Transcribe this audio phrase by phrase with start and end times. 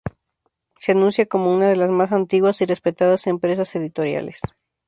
[0.79, 4.39] Se anuncia como una de las más antiguas y respetadas empresas editoriales.